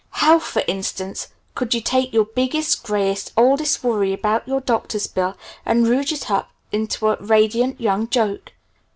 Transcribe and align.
How 0.25 0.39
for 0.39 0.63
instance 0.67 1.27
could 1.53 1.75
you 1.75 1.81
take 1.81 2.11
your 2.11 2.25
biggest, 2.25 2.81
grayest, 2.81 3.31
oldest 3.37 3.83
worry 3.83 4.13
about 4.13 4.47
your 4.47 4.59
doctor's 4.59 5.05
bill, 5.05 5.37
and 5.63 5.85
rouge 5.85 6.11
it 6.11 6.31
up 6.31 6.49
into 6.71 7.09
a 7.09 7.17
radiant, 7.17 7.79
young 7.79 8.07
joke? 8.09 8.53